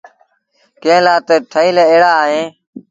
ڪݩهݩ 0.83 1.03
لآ 1.05 1.13
تا 1.27 1.35
ٺهيٚل 1.51 1.77
ايڙآ 1.91 2.11
اوهيݩ۔ 2.21 2.47